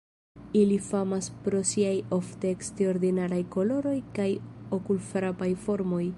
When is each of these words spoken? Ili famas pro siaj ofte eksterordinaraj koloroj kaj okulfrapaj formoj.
Ili 0.59 0.77
famas 0.85 1.27
pro 1.47 1.59
siaj 1.71 1.93
ofte 2.19 2.53
eksterordinaraj 2.55 3.43
koloroj 3.57 3.97
kaj 4.19 4.29
okulfrapaj 4.81 5.55
formoj. 5.67 6.05